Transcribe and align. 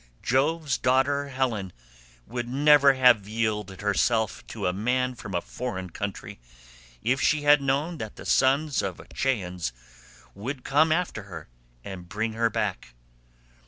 Jove's 0.23 0.79
daughter 0.79 1.27
Helen 1.27 1.71
would 2.25 2.47
never 2.49 2.93
have 2.95 3.27
yielded 3.27 3.81
herself 3.81 4.43
to 4.47 4.65
a 4.65 4.73
man 4.73 5.13
from 5.13 5.35
a 5.35 5.41
foreign 5.41 5.91
country, 5.91 6.39
if 7.03 7.21
she 7.21 7.43
had 7.43 7.61
known 7.61 7.99
that 7.99 8.15
the 8.15 8.25
sons 8.25 8.81
of 8.81 8.99
Achaeans 8.99 9.71
would 10.33 10.63
come 10.63 10.91
after 10.91 11.21
her 11.29 11.49
and 11.83 12.09
bring 12.09 12.33
her 12.33 12.49
back. 12.49 12.95